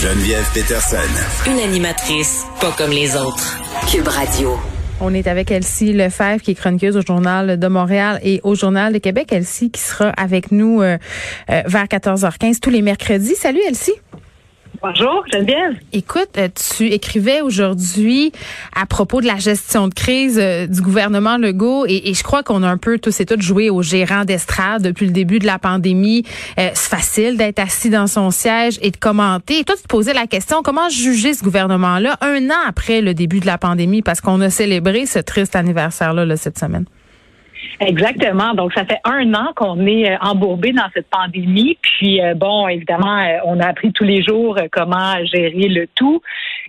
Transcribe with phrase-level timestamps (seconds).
[0.00, 0.96] Geneviève Peterson.
[1.50, 3.58] Une animatrice pas comme les autres.
[3.90, 4.56] Cube Radio.
[5.00, 8.92] On est avec Elsie Lefebvre, qui est chroniqueuse au Journal de Montréal et au Journal
[8.92, 9.32] de Québec.
[9.32, 10.98] Elsie qui sera avec nous euh,
[11.50, 13.34] euh, vers 14h15 tous les mercredis.
[13.34, 13.94] Salut Elsie.
[14.80, 15.76] Bonjour, Geneviève.
[15.92, 18.32] Écoute, euh, tu écrivais aujourd'hui
[18.76, 22.62] à propos de la gestion de crise euh, du gouvernement Legault et, je crois qu'on
[22.62, 25.58] a un peu tous et toutes joué au gérant d'estrade depuis le début de la
[25.58, 26.24] pandémie.
[26.60, 29.58] Euh, c'est facile d'être assis dans son siège et de commenter.
[29.58, 33.14] Et toi, tu te posais la question, comment juger ce gouvernement-là un an après le
[33.14, 34.02] début de la pandémie?
[34.02, 36.84] Parce qu'on a célébré ce triste anniversaire-là là, cette semaine?
[37.80, 38.54] Exactement.
[38.54, 41.78] Donc, ça fait un an qu'on est euh, embourbé dans cette pandémie.
[41.80, 46.20] Puis, euh, bon, évidemment, euh, on a appris tous les jours comment gérer le tout.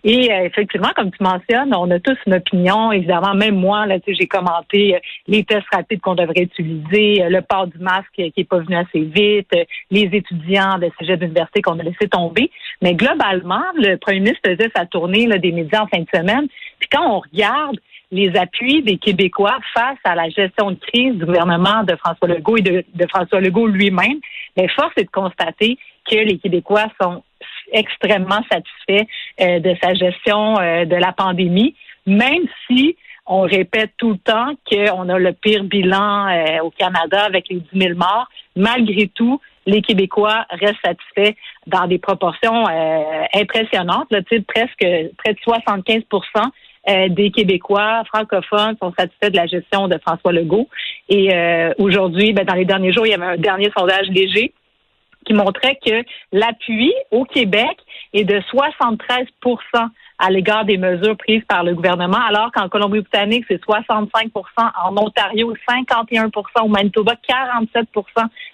[0.04, 2.94] Et effectivement, comme tu mentionnes, on a tous une opinion.
[2.94, 7.78] Évidemment, même moi, là, j'ai commenté les tests rapides qu'on devrait utiliser, le port du
[7.80, 9.52] masque qui est pas venu assez vite,
[9.92, 12.50] les étudiants de ces d'université qu'on a laissé tomber.
[12.82, 16.48] Mais globalement, le premier ministre faisait sa tournée là, des médias en fin de semaine.
[16.80, 17.78] Puis quand on regarde
[18.12, 22.58] les appuis des Québécois face à la gestion de crise du gouvernement de François Legault
[22.58, 24.20] et de, François Legault lui-même,
[24.58, 25.78] mais force est de constater
[26.10, 27.24] que les Québécois sont
[27.72, 29.08] extrêmement satisfaits
[29.42, 31.76] euh, de sa gestion euh, de la pandémie,
[32.08, 37.26] même si on répète tout le temps qu'on a le pire bilan euh, au Canada
[37.26, 38.28] avec les 10 000 morts.
[38.56, 42.66] Malgré tout, les Québécois restent satisfaits dans des proportions
[43.36, 44.84] impressionnantes, là, presque
[45.18, 46.02] près de 75
[46.90, 50.68] euh, des Québécois francophones sont satisfaits de la gestion de François Legault.
[51.08, 54.54] Et euh, aujourd'hui, ben, dans les derniers jours, il y avait un dernier sondage léger
[55.26, 57.78] qui montrait que l'appui au Québec
[58.14, 59.26] est de 73%
[60.18, 65.54] à l'égard des mesures prises par le gouvernement, alors qu'en Colombie-Britannique, c'est 65% en Ontario,
[65.70, 67.86] 51% au Manitoba, 47%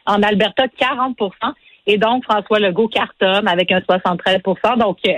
[0.06, 1.54] en Alberta, 40%
[1.88, 5.14] et donc François Legault cartonne avec un 73% Donc, euh,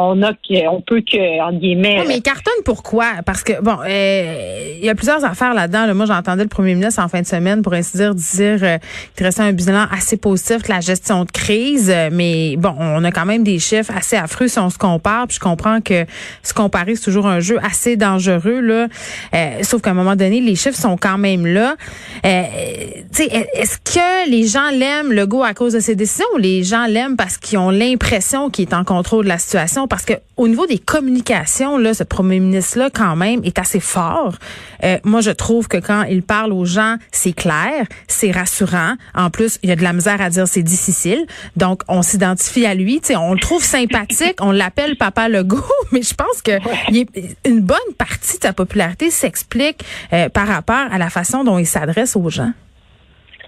[0.00, 0.32] on a
[0.70, 2.04] on peut que en guillemets.
[2.06, 5.92] mais cartonne pourquoi Parce que bon, euh, il y a plusieurs affaires là-dedans.
[5.92, 8.78] Moi, j'entendais le premier ministre en fin de semaine pour ainsi dire dire euh,
[9.16, 13.10] qu'il restait un bilan assez positif de la gestion de crise, mais bon, on a
[13.10, 15.26] quand même des chiffres assez affreux si on se compare.
[15.26, 16.06] Puis je comprends que
[16.44, 18.86] se comparer c'est toujours un jeu assez dangereux là.
[19.34, 21.74] Euh, sauf qu'à un moment donné, les chiffres sont quand même là.
[22.22, 26.86] est-ce que les gens l'aiment le go à cause de ses décisions ou les gens
[26.86, 29.87] l'aiment parce qu'ils ont l'impression qu'il est en contrôle de la situation?
[29.88, 34.34] Parce que au niveau des communications, là, ce premier ministre-là, quand même, est assez fort.
[34.84, 38.94] Euh, moi, je trouve que quand il parle aux gens, c'est clair, c'est rassurant.
[39.14, 41.26] En plus, il y a de la misère à dire c'est difficile.
[41.56, 43.00] Donc, on s'identifie à lui.
[43.16, 44.36] on le trouve sympathique.
[44.40, 46.52] on l'appelle Papa Legault, mais je pense que
[47.44, 51.66] une bonne partie de sa popularité s'explique euh, par rapport à la façon dont il
[51.66, 52.52] s'adresse aux gens.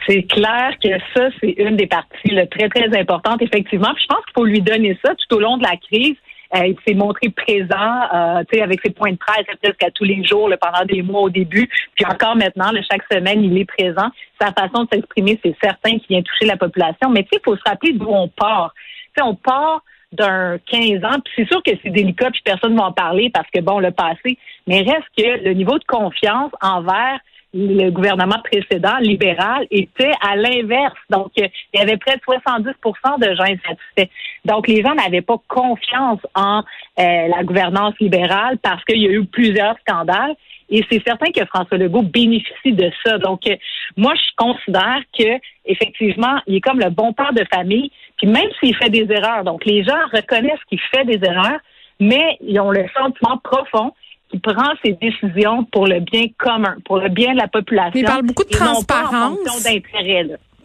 [0.07, 3.93] C'est clair que ça, c'est une des parties très, très importantes, effectivement.
[3.95, 6.17] Puis je pense qu'il faut lui donner ça tout au long de la crise.
[6.55, 10.25] Euh, il s'est montré présent, euh, avec ses points de presse presque à tous les
[10.25, 11.69] jours pendant des mois au début.
[11.95, 14.11] Puis encore maintenant, chaque semaine, il est présent.
[14.41, 17.11] Sa façon de s'exprimer, c'est certain qu'il vient toucher la population.
[17.11, 18.75] Mais il faut se rappeler d'où on part.
[19.17, 22.79] sais, on part d'un 15 ans, puis c'est sûr que c'est délicat, puis personne ne
[22.79, 26.51] va en parler parce que, bon, le passé, mais reste que le niveau de confiance
[26.61, 27.21] envers
[27.53, 30.95] le gouvernement précédent, libéral, était à l'inverse.
[31.09, 34.13] Donc, il y avait près de 70% de gens insatisfaits.
[34.45, 39.11] Donc, les gens n'avaient pas confiance en euh, la gouvernance libérale parce qu'il y a
[39.11, 40.35] eu plusieurs scandales.
[40.73, 43.19] Et c'est certain que François Legault bénéficie de ça.
[43.19, 43.57] Donc, euh,
[43.97, 47.91] moi, je considère que effectivement, il est comme le bon père de famille.
[48.17, 51.59] Puis même s'il fait des erreurs, donc les gens reconnaissent qu'il fait des erreurs,
[51.99, 53.93] mais ils ont le sentiment profond
[54.31, 57.99] qui prend ses décisions pour le bien commun, pour le bien de la population.
[58.01, 59.39] Il parle beaucoup de transparence.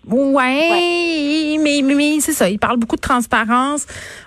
[0.10, 2.50] Ouais, mais, mais c'est ça.
[2.50, 3.86] Il parle beaucoup de transparence.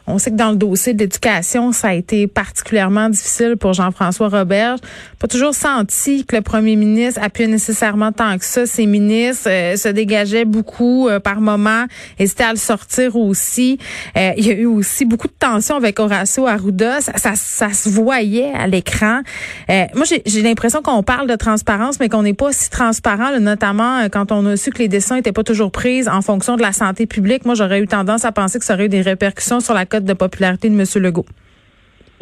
[0.08, 4.28] On sait que dans le dossier de l'éducation, ça a été particulièrement difficile pour Jean-François
[4.28, 4.80] Roberge.
[5.18, 8.66] Pas toujours senti que le premier ministre appuyait nécessairement tant que ça.
[8.66, 11.84] Ses ministres euh, se dégageaient beaucoup euh, par moment,
[12.18, 13.78] hésitaient à le sortir aussi.
[14.16, 17.02] Euh, il y a eu aussi beaucoup de tensions avec Horacio Arruda.
[17.02, 19.20] Ça, ça, ça se voyait à l'écran.
[19.68, 24.32] moi, j'ai l'impression qu'on parle de transparence, mais qu'on n'est pas si transparent, notamment quand
[24.32, 27.06] on a su que les dessins n'étaient pas toujours surprise en fonction de la santé
[27.06, 27.44] publique.
[27.44, 30.04] Moi, j'aurais eu tendance à penser que ça aurait eu des répercussions sur la cote
[30.04, 30.84] de popularité de M.
[31.02, 31.26] Legault.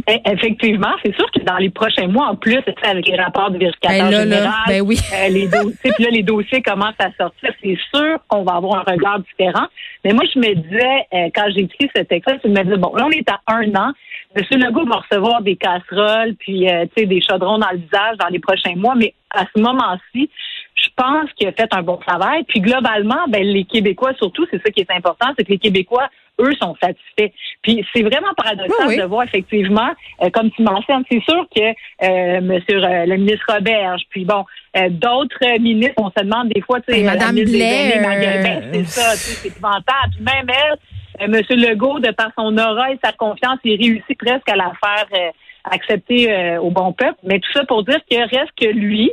[0.09, 3.59] Eh, effectivement, c'est sûr que dans les prochains mois, en plus, avec les rapports de
[3.59, 4.99] vérificateur Ben général, ben oui.
[5.15, 7.51] euh, les dossiers, puis là, les dossiers commencent à sortir.
[7.63, 9.67] C'est sûr qu'on va avoir un regard différent.
[10.05, 12.93] Mais moi, je me disais, euh, quand j'ai écrit ce texte-là, je me disais, bon,
[12.95, 13.93] là, on est à un an.
[14.35, 14.45] M.
[14.61, 18.29] Legault va recevoir des casseroles, puis euh, tu sais, des chaudrons dans le visage dans
[18.29, 18.95] les prochains mois.
[18.97, 20.31] Mais à ce moment-ci,
[20.77, 22.45] je pense qu'il a fait un bon travail.
[22.45, 26.09] Puis globalement, ben, les Québécois, surtout, c'est ça qui est important, c'est que les Québécois,
[26.39, 27.35] eux, sont satisfaits.
[27.63, 28.99] Puis c'est vraiment paradoxal Oui, oui.
[28.99, 29.91] de voir effectivement,
[30.23, 34.45] euh, comme tu mentionnes, c'est sûr que euh, Monsieur euh, le ministre Roberge, puis bon,
[34.77, 38.71] euh, d'autres ministres, on se demande des fois, tu sais, Ben, Madame Blais, ben, euh,
[38.73, 40.13] c'est ça, tu sais, c'est épouvantable.
[40.15, 40.79] Puis même elle,
[41.23, 44.73] euh, Monsieur Legault, de par son aura et sa confiance, il réussit presque à la
[44.85, 45.31] faire euh,
[45.65, 47.19] accepter euh, au bon peuple.
[47.23, 49.11] Mais tout ça pour dire qu'il reste que lui,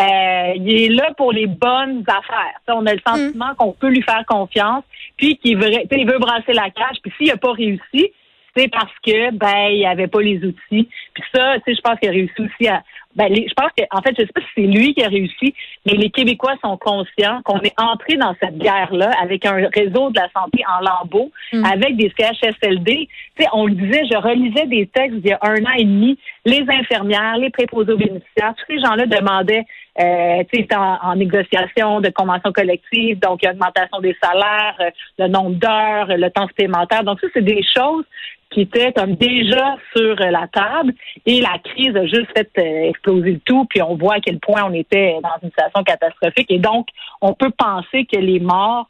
[0.00, 2.60] euh, il est là pour les bonnes affaires.
[2.66, 4.84] Ça, on a le sentiment qu'on peut lui faire confiance,
[5.16, 6.96] puis qu'il veut, il veut brasser la cage.
[7.02, 8.12] Puis s'il n'a pas réussi,
[8.56, 10.88] c'est parce que ben il avait pas les outils.
[11.14, 12.82] Puis ça, tu sais, je pense qu'il a réussi aussi à.
[13.16, 15.08] Ben, les- je pense que en fait, je sais pas si c'est lui qui a
[15.08, 15.52] réussi,
[15.84, 20.18] mais les Québécois sont conscients qu'on est entré dans cette guerre-là avec un réseau de
[20.20, 21.32] la santé en lambeaux,
[21.64, 23.08] avec des CHSLD.
[23.36, 25.84] Tu sais, on le disait, je relisais des textes il y a un an et
[25.84, 26.18] demi.
[26.44, 29.64] Les infirmières, les préposés aux bénéficiaires, tous ces gens-là demandaient
[30.00, 35.26] euh, tu sais, en, en négociation de conventions collectives, donc augmentation des salaires, euh, le
[35.26, 37.02] nombre d'heures, le temps supplémentaire.
[37.02, 38.04] Donc ça, c'est des choses
[38.50, 40.92] qui étaient comme déjà sur la table
[41.24, 44.40] et la crise a juste fait euh, exploser le tout, puis on voit à quel
[44.40, 46.88] point on était dans une situation catastrophique et donc
[47.20, 48.88] on peut penser que les morts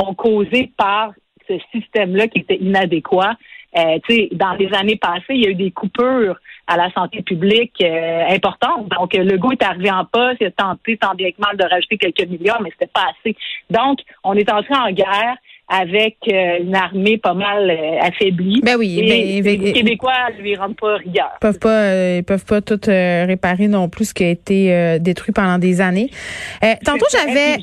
[0.00, 1.12] sont causées par
[1.48, 3.36] ce système-là qui était inadéquat.
[3.78, 3.98] Euh,
[4.32, 6.36] dans les années passées, il y a eu des coupures
[6.66, 8.88] à la santé publique euh, importantes.
[8.88, 11.56] Donc, euh, le goût est arrivé en poste, il a tenté tant bien que mal
[11.56, 13.36] de rajouter quelques milliards, mais c'était pas assez.
[13.68, 15.36] Donc, on est entré en guerre
[15.72, 18.60] avec euh, une armée pas mal euh, affaiblie.
[18.62, 21.30] Ben oui, Et ben, les Québécois lui rendent pas rigueur.
[21.36, 24.30] Ils peuvent pas, euh, ils peuvent pas tout euh, réparer non plus ce qui a
[24.30, 26.10] été euh, détruit pendant des années.
[26.64, 27.56] Euh, tantôt, j'avais.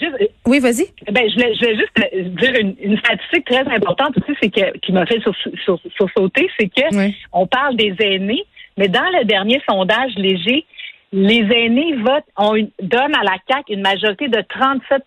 [0.45, 0.85] Oui, vas-y.
[1.11, 4.49] Ben, je voulais, je voulais juste euh, dire une, une statistique très importante aussi, c'est
[4.49, 5.33] que qui m'a fait sur,
[5.65, 7.13] sur, sur sauter, c'est que Oui.
[7.33, 8.43] on parle des aînés,
[8.77, 10.65] mais dans le dernier sondage léger,
[11.11, 15.01] les aînés votent, ont une- donnent à la CAQ une majorité de 37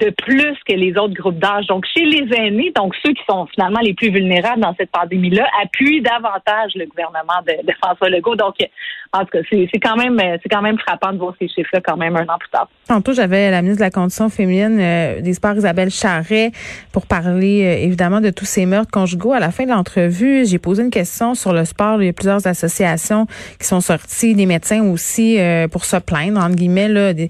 [0.00, 1.66] de plus que les autres groupes d'âge.
[1.66, 5.46] Donc, chez les aînés, donc ceux qui sont finalement les plus vulnérables dans cette pandémie-là,
[5.62, 8.36] appuient davantage le gouvernement de, de François Legault.
[8.36, 8.56] Donc,
[9.12, 11.96] en tout cas, c'est quand même c'est quand même frappant de voir ces chiffres-là quand
[11.96, 12.68] même un an plus tard.
[12.86, 16.52] Tantôt, j'avais la ministre de la Condition féminine euh, des Sports, Isabelle Charret,
[16.92, 19.32] pour parler euh, évidemment de tous ces meurtres conjugaux.
[19.32, 22.02] À la fin de l'entrevue, j'ai posé une question sur le sport.
[22.02, 23.26] Il y a plusieurs associations
[23.58, 27.28] qui sont sorties, des médecins aussi, euh, pour se plaindre, entre guillemets, là, des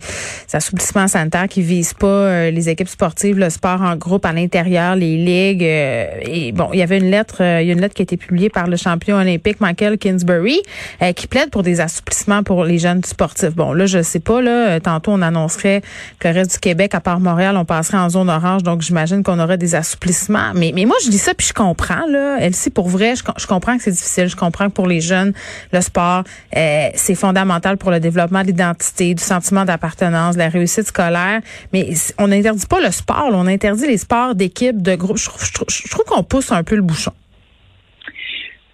[0.53, 4.96] assouplissements sanitaires qui visent pas euh, les équipes sportives, le sport en groupe à l'intérieur,
[4.96, 5.62] les ligues.
[5.62, 8.02] euh, et bon, il y avait une lettre, euh, il y a une lettre qui
[8.02, 10.60] a été publiée par le champion olympique Michael Kingsbury,
[11.02, 13.55] euh, qui plaide pour des assouplissements pour les jeunes sportifs.
[13.55, 15.82] Bon, là, je sais pas, là, tantôt on annoncerait
[16.19, 19.22] que le reste du Québec, à part Montréal, on passerait en zone orange, donc j'imagine
[19.22, 20.52] qu'on aurait des assouplissements.
[20.55, 22.38] Mais, mais moi, je dis ça, puis je comprends, là.
[22.40, 24.28] Elsie, pour vrai, je, je comprends que c'est difficile.
[24.28, 25.32] Je comprends que pour les jeunes,
[25.72, 30.88] le sport, c'est fondamental pour le développement de l'identité, du sentiment d'appartenance, de la réussite
[30.88, 31.40] scolaire.
[31.72, 33.36] Mais on n'interdit pas le sport, là.
[33.38, 35.16] on interdit les sports d'équipe, de groupe.
[35.18, 37.12] Je, trouve- je trouve- je trouve qu'on pousse un peu le bouchon.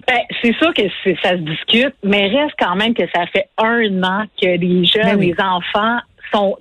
[0.07, 0.83] Ben, c'est sûr que
[1.23, 5.03] ça se discute, mais reste quand même que ça fait un an que les jeunes,
[5.05, 5.29] Ben oui.
[5.35, 5.99] les enfants
[6.33, 6.57] sont,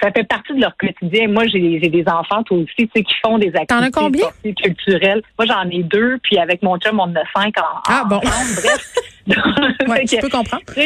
[0.00, 1.28] ça fait partie de leur quotidien.
[1.28, 5.22] Moi, j'ai des enfants, toi aussi, tu sais, qui font des activités sportives culturelles.
[5.38, 8.18] Moi, j'en ai deux, puis avec mon chum, on en a cinq en, Ah, bon.
[8.18, 8.94] bref.
[9.86, 10.62] Ouais, je peux comprendre.
[10.78, 10.82] euh,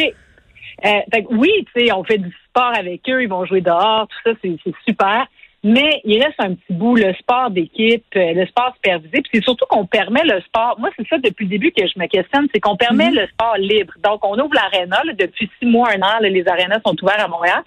[1.13, 4.29] fait oui, tu sais, on fait du sport avec eux, ils vont jouer dehors, tout
[4.31, 5.25] ça, c'est super.
[5.63, 9.21] Mais il reste un petit bout, le sport d'équipe, euh, le sport supervisé.
[9.21, 10.75] Puis c'est surtout qu'on permet le sport.
[10.79, 13.15] Moi, c'est ça depuis le début que je me questionne, c'est qu'on permet Mhm.
[13.15, 13.93] le sport libre.
[14.03, 15.01] Donc, on ouvre l'aréna.
[15.17, 17.63] Depuis six mois, un an, là, les arénas sont ouvertes à Montréal,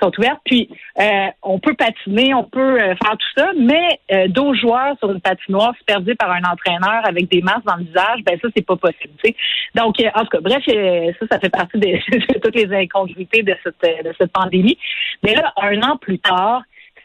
[0.00, 0.40] sont ouvertes.
[0.44, 0.68] Puis,
[1.00, 5.10] euh, on peut patiner, on peut euh, faire tout ça, mais euh, 12 joueurs sur
[5.10, 8.64] une patinoire supervisée par un entraîneur avec des masques dans le visage, ben ça, c'est
[8.64, 9.12] pas possible.
[9.74, 13.42] Donc, euh, en tout cas, bref, euh, ça, ça fait partie de, toutes les incongruités
[13.42, 14.78] de cette, de cette pandémie.
[15.22, 16.62] Mais là, un an plus tard,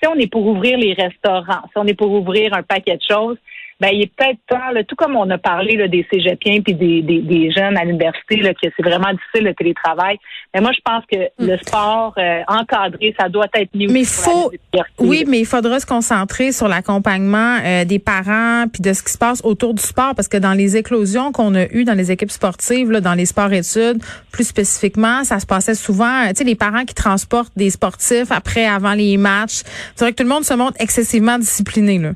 [0.07, 3.37] on est pour ouvrir les restaurants, si on est pour ouvrir un paquet de choses,
[3.79, 7.01] ben il est peut-être temps, tout comme on a parlé là, des cégepiens puis des,
[7.01, 10.17] des, des, jeunes à l'université, là, que c'est vraiment difficile le télétravail.
[10.53, 11.49] Mais moi, je pense que mm.
[11.51, 13.89] le sport euh, encadré, ça doit être mieux.
[13.89, 14.51] Mais faut,
[14.99, 19.11] oui, mais il faudra se concentrer sur l'accompagnement euh, des parents puis de ce qui
[19.11, 22.11] se passe autour du sport, parce que dans les éclosions qu'on a eues dans les
[22.11, 24.01] équipes sportives, là, dans les sports-études,
[24.31, 28.31] plus spécifiquement, ça se passait souvent, euh, tu sais, les parents qui transportent des sportifs
[28.31, 29.63] après, avant les matchs.
[29.95, 32.11] C'est vrai que tout le monde se montre excessivement discipliné, là.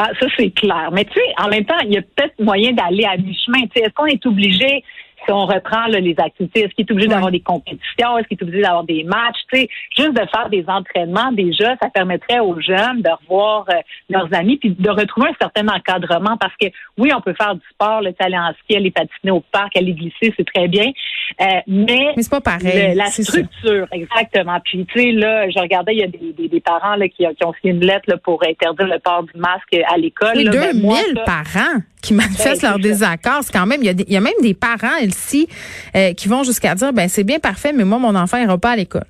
[0.00, 0.90] Ah, ça, c'est clair.
[0.92, 3.64] Mais tu sais, en même temps, il y a peut-être moyen d'aller à mi-chemin.
[3.74, 4.84] Est-ce qu'on est obligé
[5.28, 8.42] si on reprend les activités, est-ce qu'il est obligé d'avoir des compétitions, est-ce qu'il est
[8.42, 12.58] obligé d'avoir des matchs, tu sais, juste de faire des entraînements déjà, ça permettrait aux
[12.60, 13.74] jeunes de revoir euh,
[14.08, 16.66] leurs amis puis de retrouver un certain encadrement parce que
[16.96, 19.92] oui, on peut faire du sport, le aller en ski, aller patiner au parc, aller
[19.92, 20.86] glisser, c'est très bien,
[21.40, 22.94] euh, mais, mais c'est pas pareil.
[22.94, 24.58] la structure, exactement.
[24.64, 27.44] Puis tu sais là, je regardais, il y a des, des, parents là, qui, qui,
[27.44, 30.36] ont signé une lettre là, pour interdire le port du masque à l'école.
[30.36, 33.40] Oui, 2000 ben, parents qui manifestent ben, leur désaccord.
[33.42, 35.46] C'est quand même, il y, a il y a même des parents ici
[35.94, 38.70] euh, qui vont jusqu'à dire, ben c'est bien parfait, mais moi mon enfant ira pas
[38.70, 39.04] à l'école.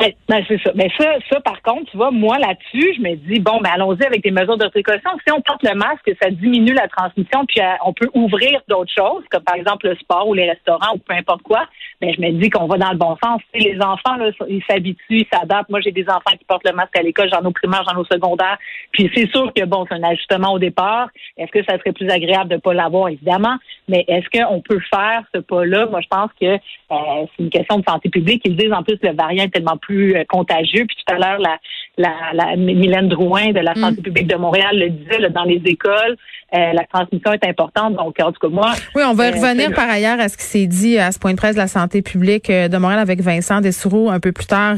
[0.00, 0.70] Ben, ben, c'est ça.
[0.74, 4.04] Mais ça, ça, par contre, tu vois, moi là-dessus, je me dis, bon, ben allons-y
[4.04, 5.10] avec des mesures de précaution.
[5.26, 8.92] Si on porte le masque, ça diminue la transmission, puis euh, on peut ouvrir d'autres
[8.96, 11.66] choses, comme par exemple le sport ou les restaurants ou peu importe quoi.
[12.00, 13.40] Mais je me dis qu'on va dans le bon sens.
[13.54, 15.70] les enfants, là, ils s'habituent, ils s'adaptent.
[15.70, 17.96] Moi, j'ai des enfants qui portent le masque à l'école, j'en ai au primaire, j'en
[17.96, 18.58] ai au secondaire.
[18.92, 21.08] Puis c'est sûr que bon, c'est un ajustement au départ.
[21.36, 23.56] Est-ce que ça serait plus agréable de pas l'avoir, évidemment?
[23.88, 25.86] Mais est-ce qu'on peut faire ce pas-là?
[25.86, 28.42] Moi, je pense que euh, c'est une question de santé publique.
[28.44, 30.84] Ils disent en plus le variant est tellement plus euh, contagieux.
[30.86, 31.58] Puis tout à l'heure, la,
[31.98, 33.80] la, la, Mylène Drouin de la mm.
[33.80, 36.16] santé publique de Montréal le disait, dans les écoles,
[36.54, 37.96] euh, la transmission est importante.
[37.96, 38.72] Donc, en tout cas, moi...
[38.94, 41.36] Oui, on va revenir par ailleurs à ce qui s'est dit à ce point de
[41.36, 44.76] presse de la santé publique de Montréal avec Vincent Dessoureau un peu plus tard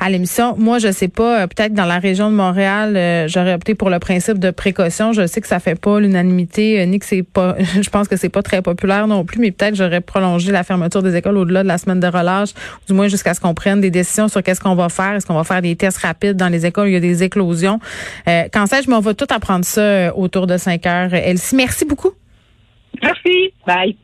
[0.00, 0.54] à l'émission.
[0.58, 4.38] Moi, je sais pas, peut-être dans la région de Montréal, j'aurais opté pour le principe
[4.38, 5.12] de précaution.
[5.12, 7.56] Je sais que ça fait pas l'unanimité, ni que c'est pas...
[7.80, 11.02] Je pense que c'est pas très populaire non plus, mais peut-être j'aurais prolongé la fermeture
[11.02, 12.50] des écoles au-delà de la semaine de relâche,
[12.86, 15.14] du moins jusqu'à ce qu'on prenne des décisions sur qu'est-ce qu'on va faire.
[15.14, 17.80] Est-ce qu'on va faire des tests rapides dans les écoles il y a des éclosions?
[18.28, 21.14] Euh, quand sais-je, mais on va tout apprendre ça euh, autour de 5 heures.
[21.14, 22.12] Elsie, merci beaucoup.
[23.02, 23.52] Merci.
[23.66, 23.96] Bye.